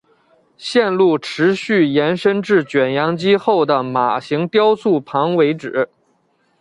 [0.97, 5.89] 路线持续延伸至卷扬机后的马型雕塑旁为止。